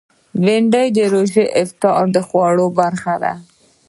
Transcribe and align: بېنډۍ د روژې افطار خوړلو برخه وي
بېنډۍ 0.43 0.87
د 0.97 0.99
روژې 1.13 1.45
افطار 1.63 2.05
خوړلو 2.27 2.65
برخه 2.79 3.13
وي 3.21 3.33